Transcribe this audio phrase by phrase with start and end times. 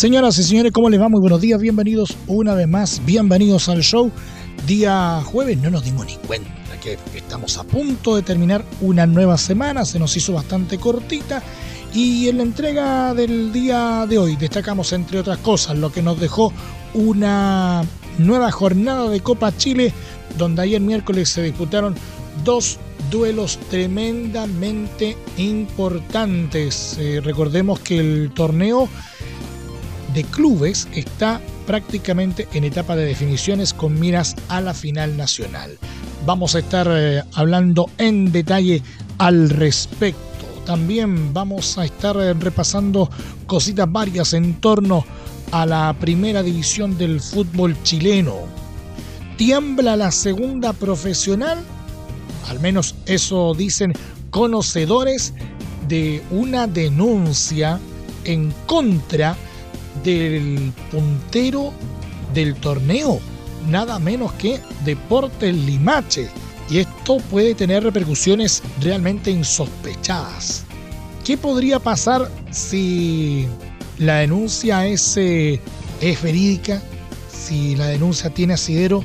[0.00, 1.10] Señoras y señores, ¿cómo les va?
[1.10, 4.10] Muy buenos días, bienvenidos una vez más, bienvenidos al show.
[4.66, 6.50] Día jueves, no nos dimos ni cuenta
[6.82, 11.42] que estamos a punto de terminar una nueva semana, se nos hizo bastante cortita
[11.92, 16.18] y en la entrega del día de hoy destacamos entre otras cosas lo que nos
[16.18, 16.50] dejó
[16.94, 17.82] una
[18.16, 19.92] nueva jornada de Copa Chile
[20.38, 21.94] donde ayer miércoles se disputaron
[22.42, 22.78] dos
[23.10, 26.96] duelos tremendamente importantes.
[26.98, 28.88] Eh, recordemos que el torneo
[30.14, 35.78] de clubes está prácticamente en etapa de definiciones con miras a la final nacional.
[36.26, 38.82] Vamos a estar eh, hablando en detalle
[39.18, 40.20] al respecto.
[40.66, 43.08] También vamos a estar eh, repasando
[43.46, 45.04] cositas varias en torno
[45.52, 48.36] a la primera división del fútbol chileno.
[49.36, 51.58] ¿Tiembla la segunda profesional?
[52.48, 53.92] Al menos eso dicen
[54.30, 55.34] conocedores
[55.88, 57.80] de una denuncia
[58.24, 59.49] en contra de
[60.04, 61.72] del puntero
[62.34, 63.20] del torneo,
[63.68, 66.28] nada menos que Deportes Limache.
[66.68, 70.64] Y esto puede tener repercusiones realmente insospechadas.
[71.24, 73.46] ¿Qué podría pasar si
[73.98, 75.60] la denuncia es, eh,
[76.00, 76.80] es verídica?
[77.28, 79.02] Si la denuncia tiene asidero,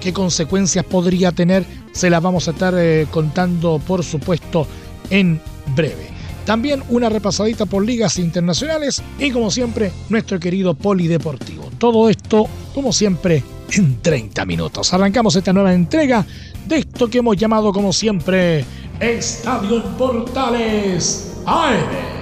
[0.00, 1.64] ¿qué consecuencias podría tener?
[1.92, 4.66] Se las vamos a estar eh, contando, por supuesto,
[5.10, 5.40] en
[5.74, 6.17] breve.
[6.48, 11.68] También una repasadita por ligas internacionales y como siempre nuestro querido polideportivo.
[11.76, 14.94] Todo esto, como siempre, en 30 minutos.
[14.94, 16.24] Arrancamos esta nueva entrega
[16.66, 18.64] de esto que hemos llamado como siempre
[18.98, 22.17] Estadio Portales AM.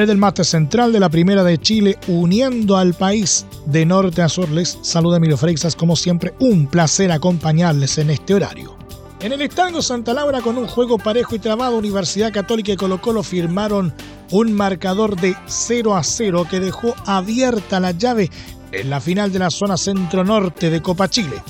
[0.00, 4.30] Desde el mate central de la Primera de Chile, uniendo al país de norte a
[4.30, 5.76] sur, les saluda Emilio Freixas.
[5.76, 8.78] Como siempre, un placer acompañarles en este horario.
[9.20, 13.02] En el Estadio Santa Laura, con un juego parejo y trabado, Universidad Católica y Colo
[13.02, 13.92] Colo firmaron
[14.30, 18.30] un marcador de 0 a 0 que dejó abierta la llave
[18.72, 21.42] en la final de la zona centro-norte de Copa Chile.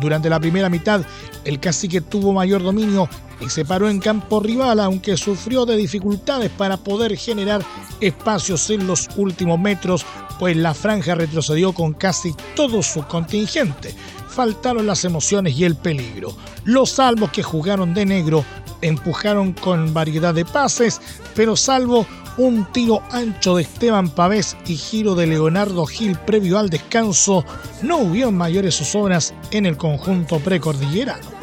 [0.00, 1.00] Durante la primera mitad,
[1.44, 3.08] el cacique tuvo mayor dominio
[3.40, 7.62] y se paró en campo rival, aunque sufrió de dificultades para poder generar
[8.00, 10.04] espacios en los últimos metros,
[10.38, 13.94] pues la franja retrocedió con casi todo su contingente.
[14.28, 16.34] Faltaron las emociones y el peligro.
[16.64, 18.44] Los salvos que jugaron de negro
[18.82, 21.00] empujaron con variedad de pases,
[21.34, 26.68] pero salvo un tiro ancho de Esteban Pavés y giro de Leonardo Gil previo al
[26.68, 27.44] descanso,
[27.82, 31.35] no hubo mayores zozobras en el conjunto precordillerano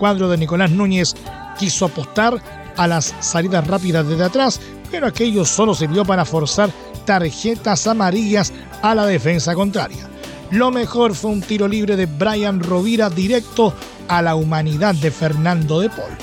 [0.00, 1.14] cuadro de Nicolás Núñez
[1.58, 2.42] quiso apostar
[2.76, 6.70] a las salidas rápidas desde atrás, pero aquello solo sirvió para forzar
[7.04, 8.52] tarjetas amarillas
[8.82, 10.08] a la defensa contraria.
[10.50, 13.74] Lo mejor fue un tiro libre de Brian Rovira directo
[14.08, 16.16] a la humanidad de Fernando de Paul.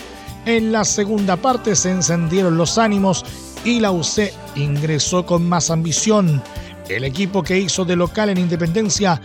[0.45, 3.23] En la segunda parte se encendieron los ánimos
[3.63, 6.41] y la UC ingresó con más ambición.
[6.89, 9.21] El equipo que hizo de local en Independencia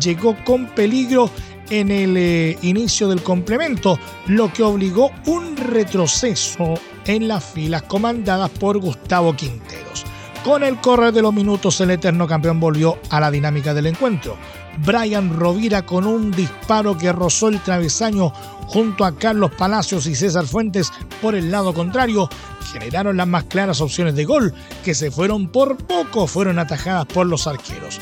[0.00, 1.30] llegó con peligro
[1.70, 6.74] en el eh, inicio del complemento, lo que obligó un retroceso
[7.06, 10.04] en las filas comandadas por Gustavo Quinteros.
[10.44, 14.36] Con el correr de los minutos, el eterno campeón volvió a la dinámica del encuentro.
[14.84, 18.32] Brian Rovira con un disparo que rozó el travesaño
[18.66, 22.30] junto a Carlos Palacios y César Fuentes por el lado contrario,
[22.72, 24.54] generaron las más claras opciones de gol,
[24.84, 28.00] que se fueron por poco, fueron atajadas por los arqueros.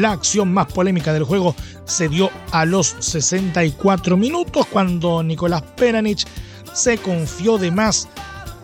[0.00, 1.54] La acción más polémica del juego
[1.84, 6.26] se dio a los 64 minutos cuando Nicolás Peranich
[6.72, 8.08] se confió de más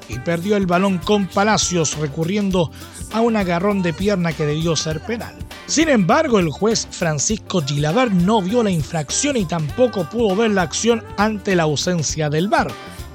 [0.09, 2.71] y perdió el balón con Palacios recurriendo
[3.13, 5.35] a un agarrón de pierna que debió ser penal.
[5.67, 10.63] Sin embargo, el juez Francisco Gilaver no vio la infracción y tampoco pudo ver la
[10.63, 12.69] acción ante la ausencia del VAR.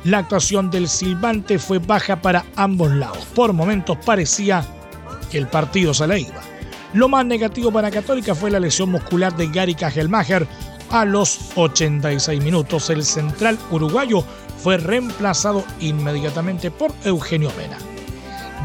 [0.04, 3.26] La actuación del silbante fue baja para ambos lados.
[3.34, 4.64] Por momentos parecía
[5.32, 6.51] que el partido se le iba.
[6.94, 10.46] Lo más negativo para Católica fue la lesión muscular de Gary Kajelmacher
[10.90, 12.90] a los 86 minutos.
[12.90, 14.26] El central uruguayo
[14.58, 17.78] fue reemplazado inmediatamente por Eugenio Mena.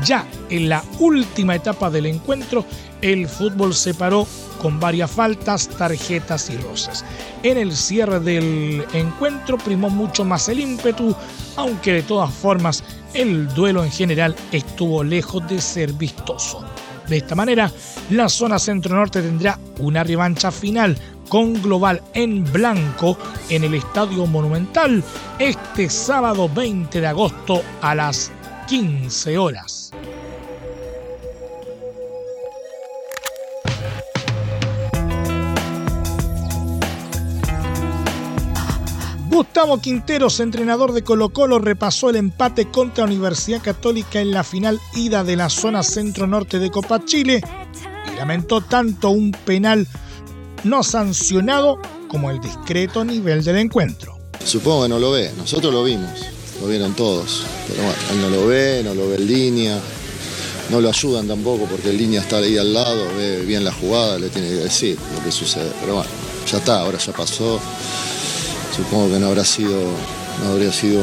[0.04, 2.66] Ya en la última etapa del encuentro,
[3.00, 4.26] el fútbol se paró
[4.60, 7.04] con varias faltas, tarjetas y roces.
[7.44, 11.14] En el cierre del encuentro primó mucho más el ímpetu,
[11.56, 12.82] aunque de todas formas
[13.16, 16.64] el duelo en general estuvo lejos de ser vistoso.
[17.08, 17.70] De esta manera,
[18.10, 20.98] la zona centro-norte tendrá una revancha final
[21.28, 23.16] con global en blanco
[23.48, 25.02] en el Estadio Monumental
[25.38, 28.30] este sábado 20 de agosto a las
[28.68, 29.92] 15 horas.
[39.56, 44.78] Gustavo Quinteros, entrenador de Colo Colo, repasó el empate contra Universidad Católica en la final
[44.94, 47.40] ida de la zona centro-norte de Copa Chile
[48.12, 49.88] y lamentó tanto un penal
[50.64, 54.18] no sancionado como el discreto nivel del encuentro.
[54.44, 56.10] Supongo que no lo ve, nosotros lo vimos,
[56.60, 59.80] lo vieron todos, pero bueno, él no lo ve, no lo ve en línea,
[60.68, 64.18] no lo ayudan tampoco porque el línea está ahí al lado, ve bien la jugada,
[64.18, 66.10] le tiene que decir lo que sucede, pero bueno,
[66.46, 67.58] ya está, ahora ya pasó
[68.76, 69.80] supongo que no habrá sido,
[70.42, 71.02] no habría sido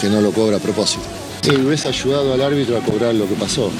[0.00, 1.04] que no lo cobra a propósito.
[1.42, 3.70] Sí, hubiese ayudado al árbitro a cobrar lo que pasó.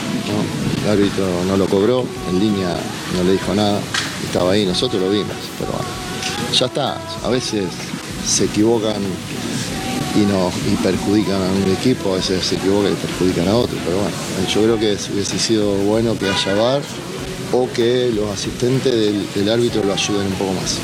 [0.84, 2.76] El árbitro no lo cobró, en línea
[3.16, 3.80] no le dijo nada,
[4.26, 5.86] estaba ahí, nosotros lo vimos, pero bueno,
[6.52, 7.64] ya está, a veces
[8.26, 9.02] se equivocan
[10.14, 13.76] y, nos, y perjudican a un equipo, a veces se equivocan y perjudican a otro,
[13.84, 14.14] pero bueno,
[14.52, 16.82] yo creo que hubiese sido bueno que haya VAR
[17.52, 20.78] o que los asistentes del árbitro lo ayuden un poco más.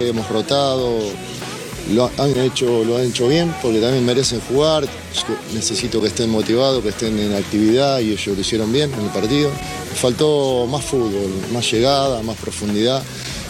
[0.00, 1.00] Hemos rotado,
[1.92, 4.86] lo han hecho, lo han hecho bien porque también merecen jugar.
[5.52, 9.10] necesito que estén motivados, que estén en actividad y ellos lo hicieron bien en el
[9.10, 9.50] partido.
[9.94, 13.02] Faltó más fútbol, más llegada, más profundidad.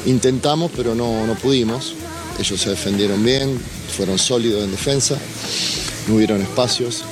[0.06, 1.94] Intentamos, pero no, no pudimos.
[2.38, 3.58] Ellos se defendieron bien,
[3.96, 5.16] fueron sólidos en defensa,
[6.08, 7.04] no hubieron espacios.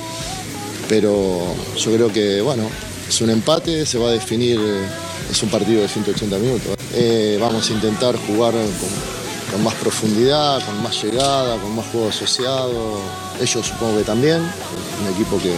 [0.89, 1.41] Pero
[1.77, 2.69] yo creo que, bueno,
[3.07, 4.85] es un empate, se va a definir, eh,
[5.31, 6.75] es un partido de 180 minutos.
[6.93, 9.22] Eh, vamos a intentar jugar con
[9.53, 12.99] con más profundidad, con más llegada, con más juego asociado.
[13.39, 15.53] Ellos supongo que también, un equipo que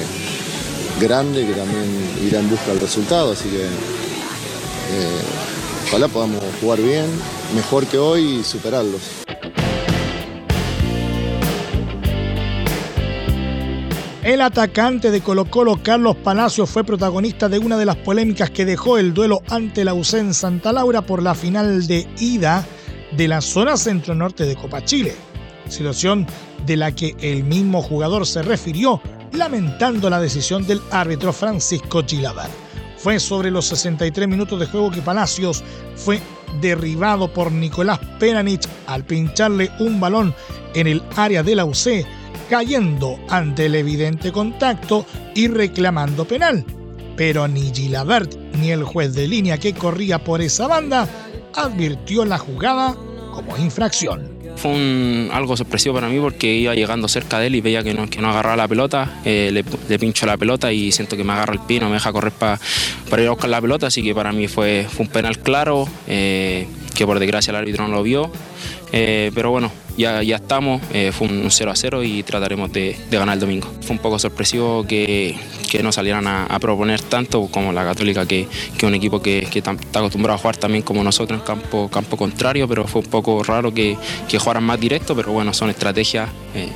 [1.00, 1.88] grande que también
[2.22, 5.22] irá en busca del resultado, así que eh,
[5.88, 7.06] ojalá podamos jugar bien,
[7.56, 9.02] mejor que hoy y superarlos.
[14.24, 18.66] El atacante de Colo Colo, Carlos Palacio, fue protagonista de una de las polémicas que
[18.66, 22.66] dejó el duelo ante la UC en Santa Laura por la final de ida
[23.16, 25.16] de la zona centro-norte de Copa Chile,
[25.70, 26.28] situación
[26.66, 29.02] de la que el mismo jugador se refirió
[29.32, 32.50] lamentando la decisión del árbitro Francisco Chilabar.
[32.98, 35.64] Fue sobre los 63 minutos de juego que Palacios
[35.96, 36.20] fue
[36.62, 40.34] derribado por Nicolás Peranich al pincharle un balón
[40.74, 42.06] en el área de la UC,
[42.50, 46.66] cayendo ante el evidente contacto y reclamando penal.
[47.16, 51.08] Pero ni Gilabert ni el juez de línea que corría por esa banda
[51.56, 52.96] advirtió la jugada
[53.34, 54.36] como infracción.
[54.56, 57.94] Fue un, algo sorpresivo para mí porque iba llegando cerca de él y veía que
[57.94, 61.34] no, que no agarraba la pelota, eh, le, pincho la pelota y siento que me
[61.34, 62.58] agarra el pie, no me deja correr para
[63.22, 66.68] ir a buscar la pelota, así que para mí fue, fue un penal claro, eh,
[66.96, 68.32] que por desgracia el árbitro no lo vio,
[68.98, 72.96] eh, pero bueno, ya, ya estamos, eh, fue un 0 a 0 y trataremos de,
[73.12, 73.68] ganar el domingo.
[73.82, 75.36] Fue un poco sorpresivo que,
[75.70, 78.48] que no salieran a, proponer tanto como la Católica, que
[78.78, 82.70] es un equipo que, está acostumbrado a jugar también como nosotros en campo, campo contrario,
[82.70, 83.98] pero fue un poco raro que,
[84.30, 86.30] que jugaran más directo, pero bueno, son estrategias.
[86.54, 86.70] Eh,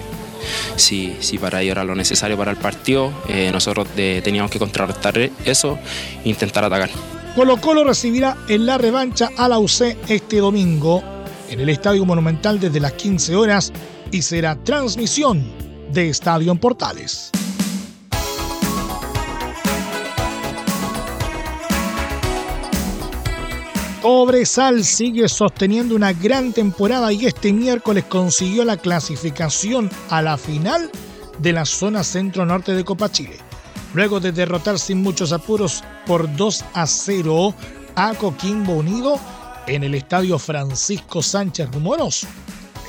[0.76, 3.14] si, si, para ello era lo necesario para el partido,
[3.54, 5.80] nosotros teníamos que contrarrestar eso
[6.26, 6.90] e intentar atacar.
[7.34, 11.19] Colo Colo recibirá en la revancha a la UC este domingo
[11.50, 13.74] en el Estadio Monumental desde las 15 horas
[14.12, 15.44] y será transmisión
[15.92, 17.32] de Estadio en Portales.
[24.02, 30.90] Cobresal sigue sosteniendo una gran temporada y este miércoles consiguió la clasificación a la final
[31.40, 33.38] de la zona centro-norte de Copa Chile.
[33.94, 37.54] Luego de derrotar sin muchos apuros por 2 a 0
[37.96, 39.20] a Coquimbo Unido,
[39.70, 42.26] en el estadio Francisco Sánchez Rumoros.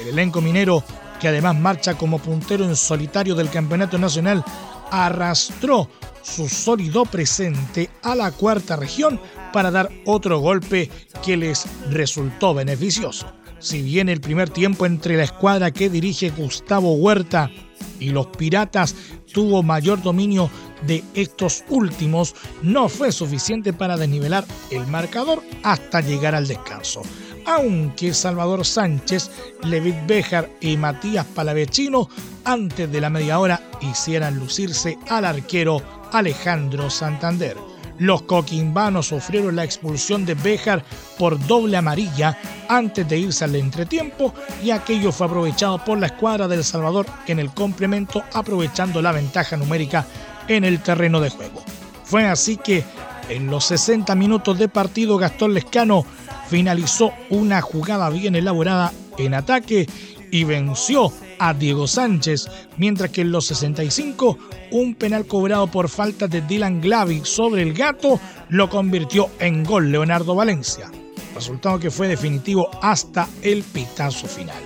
[0.00, 0.82] El elenco minero,
[1.20, 4.42] que además marcha como puntero en solitario del Campeonato Nacional,
[4.90, 5.88] arrastró
[6.22, 9.20] su sólido presente a la cuarta región
[9.52, 10.90] para dar otro golpe
[11.22, 13.32] que les resultó beneficioso.
[13.58, 17.50] Si bien el primer tiempo entre la escuadra que dirige Gustavo Huerta
[17.98, 18.94] y los Piratas
[19.32, 20.50] tuvo mayor dominio
[20.86, 27.02] de estos últimos no fue suficiente para desnivelar el marcador hasta llegar al descanso.
[27.46, 29.30] Aunque Salvador Sánchez,
[29.64, 32.08] Levit Bejar y Matías Palavecino
[32.44, 35.82] antes de la media hora hicieran lucirse al arquero
[36.12, 37.56] Alejandro Santander.
[38.00, 40.82] Los coquimbanos sufrieron la expulsión de Béjar
[41.18, 44.32] por doble amarilla antes de irse al entretiempo
[44.64, 49.58] y aquello fue aprovechado por la escuadra del Salvador en el complemento aprovechando la ventaja
[49.58, 50.06] numérica
[50.50, 51.62] en el terreno de juego.
[52.04, 52.84] Fue así que
[53.28, 56.04] en los 60 minutos de partido Gastón Lescano
[56.48, 59.86] finalizó una jugada bien elaborada en ataque
[60.32, 64.38] y venció a Diego Sánchez, mientras que en los 65
[64.72, 69.92] un penal cobrado por falta de Dylan Glavi sobre el gato lo convirtió en gol
[69.92, 70.90] Leonardo Valencia,
[71.32, 74.62] resultado que fue definitivo hasta el pitazo final.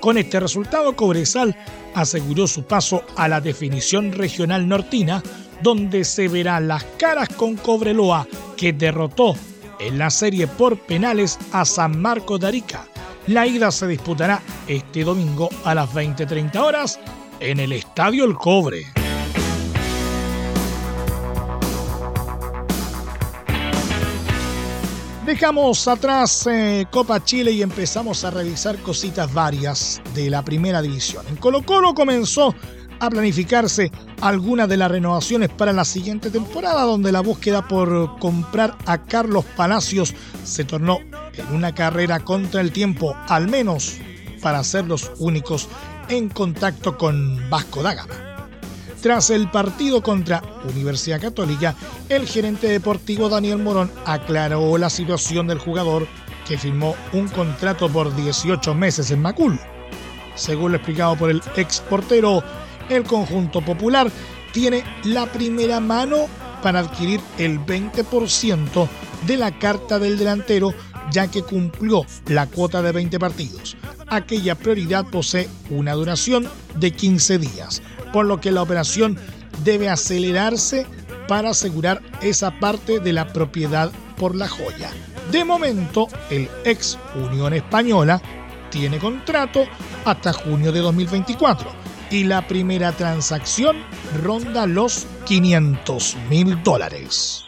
[0.00, 1.56] Con este resultado, Cobresal
[1.94, 5.22] aseguró su paso a la definición regional nortina,
[5.62, 9.34] donde se verá las caras con Cobreloa, que derrotó
[9.80, 12.86] en la serie por penales a San Marco de Arica
[13.26, 17.00] la ida se disputará este domingo a las 20.30 horas
[17.40, 19.03] en el Estadio El Cobre.
[25.24, 31.24] Dejamos atrás eh, Copa Chile y empezamos a revisar cositas varias de la primera división.
[31.28, 32.54] En Colo Colo comenzó
[33.00, 33.90] a planificarse
[34.20, 39.46] algunas de las renovaciones para la siguiente temporada, donde la búsqueda por comprar a Carlos
[39.56, 40.14] Palacios
[40.44, 40.98] se tornó
[41.32, 43.94] en una carrera contra el tiempo, al menos
[44.42, 45.68] para ser los únicos
[46.10, 48.33] en contacto con Vasco da Gama.
[49.04, 51.74] Tras el partido contra Universidad Católica,
[52.08, 56.08] el gerente deportivo Daniel Morón aclaró la situación del jugador
[56.48, 59.60] que firmó un contrato por 18 meses en Macul.
[60.36, 62.42] Según lo explicado por el ex portero,
[62.88, 64.10] el conjunto popular
[64.54, 66.26] tiene la primera mano
[66.62, 68.88] para adquirir el 20%
[69.26, 70.72] de la carta del delantero
[71.10, 73.76] ya que cumplió la cuota de 20 partidos.
[74.08, 77.82] Aquella prioridad posee una duración de 15 días,
[78.14, 79.18] por lo que la operación
[79.64, 80.86] debe acelerarse
[81.26, 84.92] para asegurar esa parte de la propiedad por la joya.
[85.32, 88.22] De momento, el ex Unión Española
[88.70, 89.64] tiene contrato
[90.04, 91.68] hasta junio de 2024
[92.12, 93.78] y la primera transacción
[94.22, 97.43] ronda los 500 mil dólares.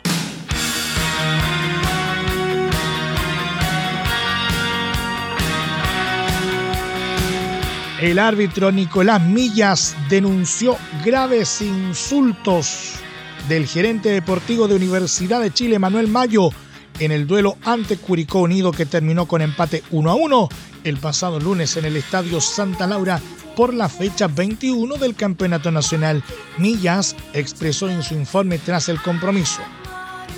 [8.00, 12.92] El árbitro Nicolás Millas denunció graves insultos
[13.48, 16.50] del gerente deportivo de Universidad de Chile, Manuel Mayo,
[16.98, 20.48] en el duelo ante Curicó Unido que terminó con empate 1 a 1
[20.84, 23.18] el pasado lunes en el Estadio Santa Laura
[23.56, 26.22] por la fecha 21 del Campeonato Nacional.
[26.58, 29.62] Millas expresó en su informe tras el compromiso.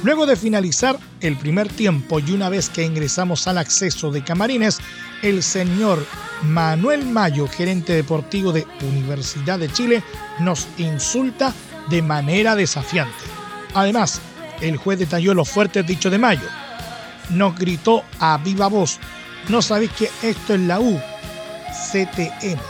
[0.05, 4.79] Luego de finalizar el primer tiempo y una vez que ingresamos al acceso de camarines,
[5.23, 6.05] el señor
[6.43, 10.03] Manuel Mayo, gerente deportivo de Universidad de Chile,
[10.41, 11.53] nos insulta
[11.89, 13.25] de manera desafiante.
[13.75, 14.21] Además,
[14.61, 16.49] el juez detalló los fuertes dichos de Mayo.
[17.31, 18.99] Nos gritó a viva voz,
[19.49, 21.01] no sabéis que esto es la U,
[21.93, 22.61] CTM.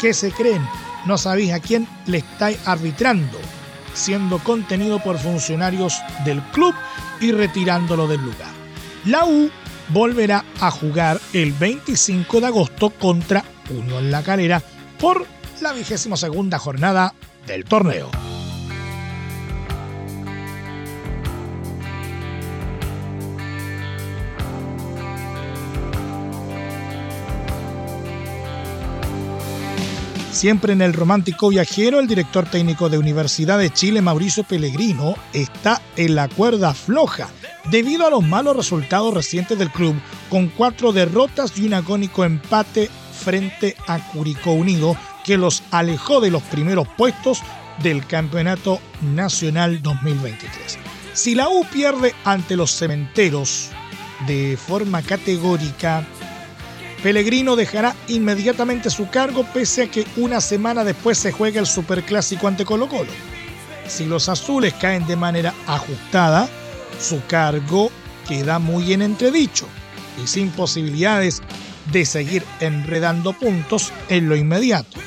[0.00, 0.66] ¿Qué se creen?
[1.06, 3.38] No sabéis a quién le estáis arbitrando
[3.94, 6.74] siendo contenido por funcionarios del club
[7.20, 8.50] y retirándolo del lugar.
[9.04, 9.50] La U
[9.92, 14.62] volverá a jugar el 25 de agosto contra Unión La Calera
[14.98, 15.26] por
[15.60, 17.14] la vigésima segunda jornada
[17.46, 18.21] del torneo.
[30.42, 35.80] Siempre en el romántico viajero, el director técnico de Universidad de Chile, Mauricio Pellegrino, está
[35.94, 37.28] en la cuerda floja
[37.70, 39.94] debido a los malos resultados recientes del club,
[40.28, 46.32] con cuatro derrotas y un agónico empate frente a Curicó Unido, que los alejó de
[46.32, 47.40] los primeros puestos
[47.80, 50.76] del Campeonato Nacional 2023.
[51.12, 53.70] Si la U pierde ante los cementeros
[54.26, 56.04] de forma categórica,
[57.02, 62.46] Pellegrino dejará inmediatamente su cargo pese a que una semana después se juega el Superclásico
[62.46, 63.10] ante Colo Colo.
[63.88, 66.48] Si los azules caen de manera ajustada,
[67.00, 67.90] su cargo
[68.28, 69.66] queda muy en entredicho
[70.22, 71.42] y sin posibilidades
[71.90, 75.01] de seguir enredando puntos en lo inmediato.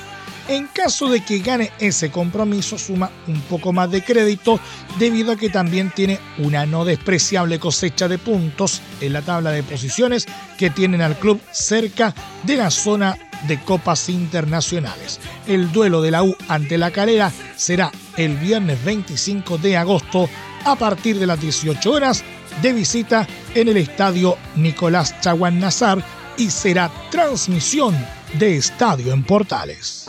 [0.48, 4.60] En caso de que gane ese compromiso, suma un poco más de crédito
[5.00, 9.64] debido a que también tiene una no despreciable cosecha de puntos en la tabla de
[9.64, 10.28] posiciones
[10.60, 15.20] que tienen al club cerca de la zona de copas internacionales.
[15.48, 20.30] El duelo de la U ante la Calera será el viernes 25 de agosto
[20.64, 22.24] a partir de las 18 horas
[22.62, 26.04] de visita en el estadio Nicolás Chaguán Nazar
[26.38, 27.96] y será transmisión
[28.40, 30.08] de Estadio en Portales.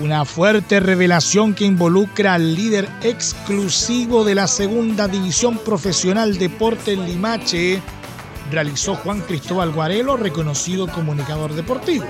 [0.00, 7.82] Una fuerte revelación que involucra al líder exclusivo de la segunda división profesional Deporte Limache,
[8.50, 12.06] realizó Juan Cristóbal Guarelo, reconocido comunicador deportivo.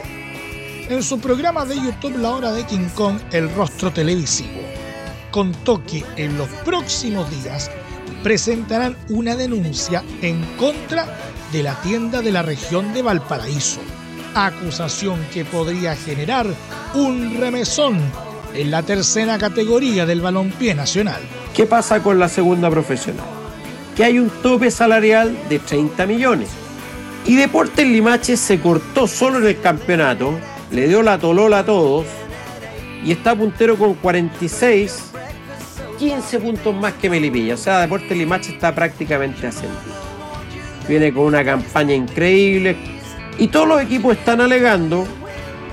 [0.88, 4.60] En su programa de YouTube La Hora de King Kong, El Rostro Televisivo,
[5.30, 7.70] contó que en los próximos días
[8.22, 11.06] presentarán una denuncia en contra
[11.52, 13.80] de la tienda de la región de Valparaíso,
[14.34, 16.46] acusación que podría generar
[16.94, 17.98] un remesón
[18.54, 21.20] en la tercera categoría del balompié nacional.
[21.54, 23.26] ¿Qué pasa con la segunda profesional?
[23.96, 26.48] Que hay un tope salarial de 30 millones.
[27.26, 30.38] Y Deportes Limache se cortó solo en el campeonato,
[30.70, 32.06] le dio la tolola a todos
[33.04, 35.11] y está puntero con 46
[36.02, 37.54] 15 puntos más que Melipilla.
[37.54, 39.94] O sea, Deportes Limache está prácticamente ascendido.
[40.88, 42.76] Viene con una campaña increíble.
[43.38, 45.06] Y todos los equipos están alegando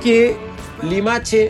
[0.03, 0.37] que
[0.83, 1.49] Limache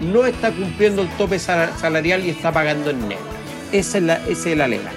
[0.00, 3.24] no está cumpliendo el tope salarial y está pagando en negro.
[3.72, 4.96] Esa es la, ese es el alegato.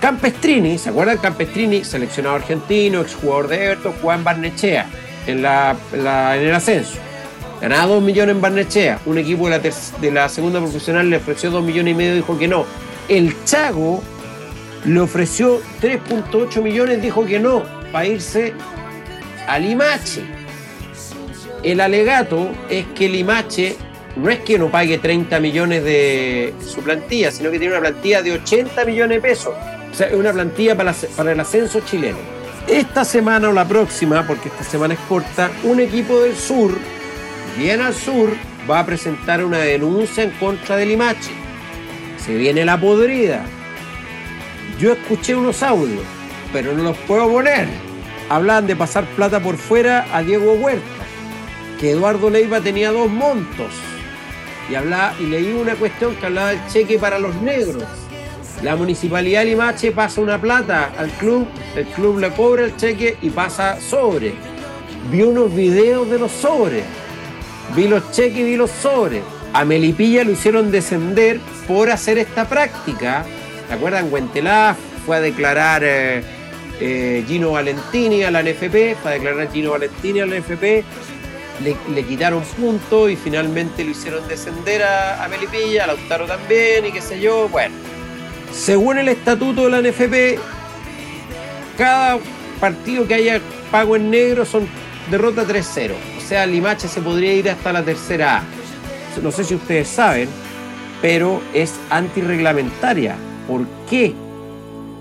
[0.00, 1.18] Campestrini, ¿se acuerdan?
[1.18, 4.86] Campestrini, seleccionado argentino, exjugador de Everton, jugaba en Barnechea
[5.26, 6.96] en el ascenso
[7.60, 9.00] Ganaba 2 millones en Barnechea.
[9.06, 12.64] Un equipo de la, segunda profesional le ofreció 2 millones y medio, dijo que no.
[13.08, 14.02] El Chago
[14.84, 18.54] le ofreció 3.8 millones, dijo que no, para irse
[19.48, 20.22] a Limache.
[21.62, 23.76] El alegato es que Limache
[24.14, 28.22] no es que no pague 30 millones de su plantilla, sino que tiene una plantilla
[28.22, 29.54] de 80 millones de pesos.
[29.90, 32.18] O sea, es una plantilla para, para el ascenso chileno.
[32.68, 36.72] Esta semana o la próxima, porque esta semana es corta, un equipo del sur
[37.56, 38.30] bien al sur,
[38.68, 41.30] va a presentar una denuncia en contra de Limache.
[42.18, 43.44] Se viene la podrida.
[44.78, 46.04] Yo escuché unos audios,
[46.52, 47.68] pero no los puedo poner.
[48.28, 50.82] Hablan de pasar plata por fuera a Diego Huerta,
[51.80, 53.72] que Eduardo Leiva tenía dos montos.
[54.70, 57.84] Y, hablaba, y leí una cuestión que hablaba del cheque para los negros.
[58.62, 63.16] La municipalidad de Limache pasa una plata al club, el club le cobra el cheque
[63.22, 64.34] y pasa sobre.
[65.10, 66.84] Vi unos videos de los sobres
[67.74, 69.22] vi los cheques y vi los sobres.
[69.52, 73.24] A Melipilla lo hicieron descender por hacer esta práctica.
[73.66, 74.10] ¿Se acuerdan?
[74.10, 74.76] Guentelá
[75.06, 76.22] fue a declarar eh,
[76.80, 80.84] eh, Gino Valentini a la NFP, fue a declarar Gino Valentini a la NFP.
[81.92, 86.92] Le, quitaron puntos y finalmente lo hicieron descender a, a Melipilla, a Lautaro también y
[86.92, 87.48] qué sé yo.
[87.48, 87.74] Bueno,
[88.52, 90.40] según el estatuto de la NFP,
[91.76, 92.18] cada
[92.60, 93.40] partido que haya
[93.72, 94.68] pago en negro son
[95.10, 98.42] derrota 3-0 sea, Limache se podría ir hasta la tercera A.
[99.22, 100.28] No sé si ustedes saben,
[101.00, 103.16] pero es antirreglamentaria.
[103.46, 104.12] ¿Por qué?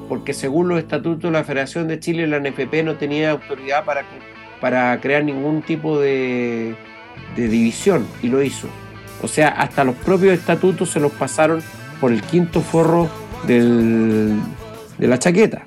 [0.07, 4.05] Porque según los estatutos de la Federación de Chile, la NFP no tenía autoridad para,
[4.61, 6.77] para crear ningún tipo de,
[7.35, 8.69] división y lo hizo.
[9.21, 11.61] O sea, hasta los propios estatutos se los pasaron
[11.99, 13.09] por el quinto forro
[13.45, 14.33] de
[14.99, 15.66] la chaqueta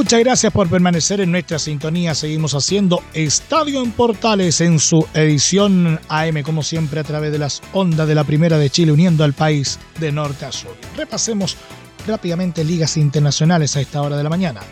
[0.00, 2.14] Muchas gracias por permanecer en nuestra sintonía.
[2.14, 7.60] Seguimos haciendo Estadio en Portales en su edición AM, como siempre, a través de las
[7.74, 10.74] ondas de la Primera de Chile, uniendo al país de norte a sur.
[10.96, 11.58] Repasemos
[12.06, 14.62] rápidamente ligas internacionales a esta hora de la mañana.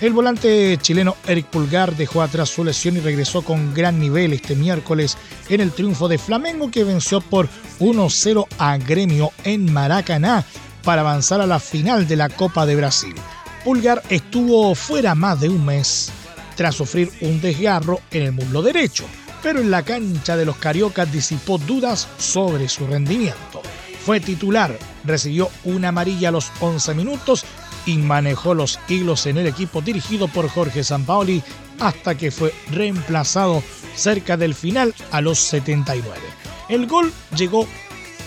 [0.00, 4.56] El volante chileno Eric Pulgar dejó atrás su lesión y regresó con gran nivel este
[4.56, 5.18] miércoles
[5.50, 7.46] en el triunfo de Flamengo que venció por
[7.80, 10.46] 1-0 a Gremio en Maracaná
[10.82, 13.14] para avanzar a la final de la Copa de Brasil.
[13.68, 16.10] Pulgar estuvo fuera más de un mes
[16.56, 19.04] tras sufrir un desgarro en el muslo derecho,
[19.42, 23.60] pero en la cancha de los Cariocas disipó dudas sobre su rendimiento.
[24.06, 27.44] Fue titular, recibió una amarilla a los 11 minutos
[27.84, 31.42] y manejó los hilos en el equipo dirigido por Jorge Sampaoli
[31.78, 33.62] hasta que fue reemplazado
[33.94, 36.10] cerca del final a los 79.
[36.70, 37.68] El gol llegó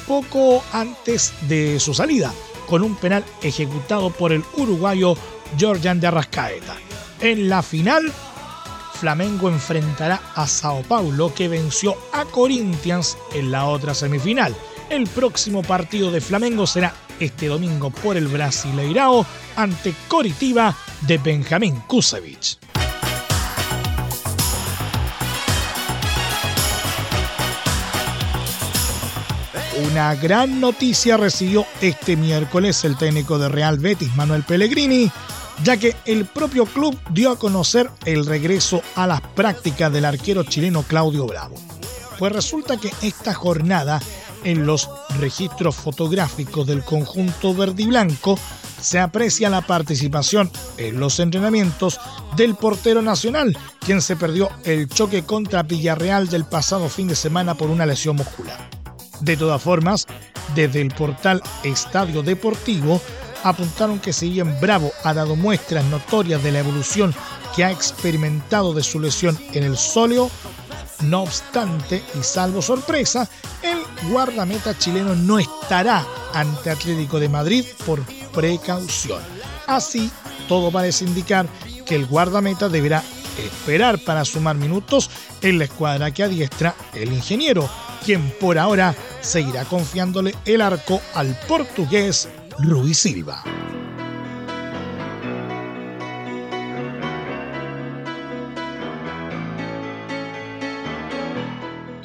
[0.07, 2.31] poco antes de su salida,
[2.71, 5.17] con un penal ejecutado por el uruguayo
[5.57, 6.77] Georgian de Arrascaeta.
[7.19, 8.09] En la final,
[8.93, 14.55] Flamengo enfrentará a Sao Paulo que venció a Corinthians en la otra semifinal.
[14.89, 19.25] El próximo partido de Flamengo será este domingo por el Brasileirao
[19.57, 22.57] ante Coritiba de Benjamín Kusevich.
[29.77, 35.09] Una gran noticia recibió este miércoles el técnico de Real Betis, Manuel Pellegrini,
[35.63, 40.43] ya que el propio club dio a conocer el regreso a las prácticas del arquero
[40.43, 41.55] chileno Claudio Bravo.
[42.19, 44.01] Pues resulta que esta jornada
[44.43, 48.37] en los registros fotográficos del conjunto verde y blanco
[48.81, 51.97] se aprecia la participación en los entrenamientos
[52.35, 57.55] del portero nacional, quien se perdió el choque contra Villarreal del pasado fin de semana
[57.55, 58.80] por una lesión muscular.
[59.21, 60.07] De todas formas,
[60.55, 62.99] desde el portal Estadio Deportivo
[63.43, 67.13] apuntaron que si bien Bravo ha dado muestras notorias de la evolución
[67.55, 70.29] que ha experimentado de su lesión en el sóleo,
[71.03, 73.27] no obstante, y salvo sorpresa,
[73.61, 73.79] el
[74.09, 78.03] guardameta chileno no estará ante Atlético de Madrid por
[78.33, 79.21] precaución.
[79.67, 80.11] Así,
[80.47, 81.47] todo parece indicar
[81.85, 83.03] que el guardameta deberá
[83.37, 85.09] esperar para sumar minutos
[85.41, 87.69] en la escuadra que adiestra el ingeniero,
[88.03, 92.27] quien por ahora seguirá confiándole el arco al portugués
[92.59, 93.43] Ruiz Silva.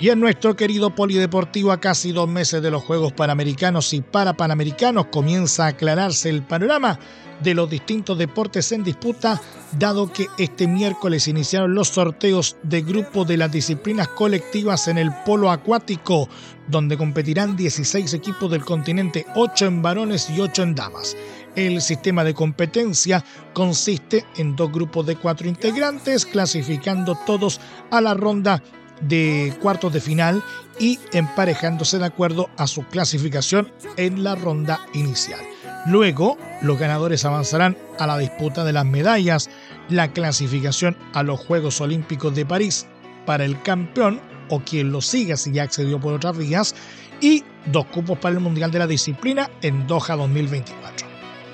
[0.06, 4.36] Y en nuestro querido polideportivo, a casi dos meses de los Juegos Panamericanos y para
[4.36, 6.96] Panamericanos, comienza a aclararse el panorama
[7.42, 9.42] de los distintos deportes en disputa,
[9.76, 15.10] dado que este miércoles iniciaron los sorteos de grupo de las disciplinas colectivas en el
[15.24, 16.28] polo acuático,
[16.68, 21.16] donde competirán 16 equipos del continente, 8 en varones y 8 en damas.
[21.56, 28.14] El sistema de competencia consiste en dos grupos de cuatro integrantes, clasificando todos a la
[28.14, 28.62] ronda
[29.00, 30.42] de cuartos de final
[30.78, 35.40] y emparejándose de acuerdo a su clasificación en la ronda inicial.
[35.86, 39.48] Luego, los ganadores avanzarán a la disputa de las medallas,
[39.88, 42.86] la clasificación a los Juegos Olímpicos de París
[43.24, 46.74] para el campeón o quien lo siga si ya accedió por otras vías
[47.20, 51.05] y dos cupos para el Mundial de la Disciplina en Doha 2024.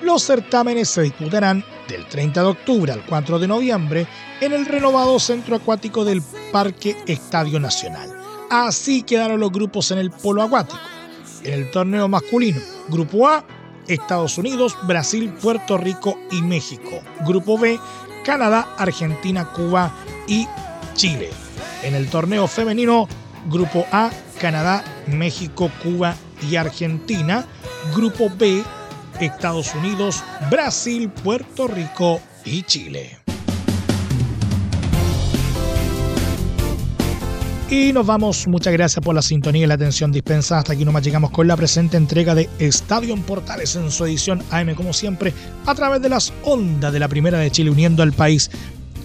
[0.03, 4.05] Los certámenes se disputarán del 30 de octubre al 4 de noviembre
[4.41, 8.11] en el renovado centro acuático del Parque Estadio Nacional.
[8.49, 10.77] Así quedaron los grupos en el polo acuático.
[11.43, 13.45] En el torneo masculino, Grupo A,
[13.87, 17.01] Estados Unidos, Brasil, Puerto Rico y México.
[17.25, 17.79] Grupo B,
[18.25, 19.89] Canadá, Argentina, Cuba
[20.27, 20.45] y
[20.95, 21.29] Chile.
[21.81, 23.07] En el torneo femenino,
[23.49, 24.11] Grupo A,
[24.41, 26.13] Canadá, México, Cuba
[26.49, 27.45] y Argentina.
[27.95, 28.63] Grupo B,
[29.19, 33.23] Estados Unidos, Brasil, Puerto Rico y Chile.
[37.69, 38.47] Y nos vamos.
[38.47, 40.59] Muchas gracias por la sintonía y la atención dispensada.
[40.59, 44.75] Hasta aquí nomás llegamos con la presente entrega de Estadio Portales en su edición AM,
[44.75, 45.33] como siempre,
[45.65, 48.51] a través de las ondas de la Primera de Chile, uniendo al país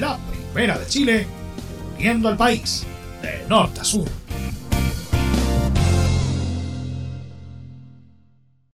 [0.00, 1.26] La primera de Chile,
[1.96, 2.86] uniendo al país
[3.20, 4.08] de norte a sur.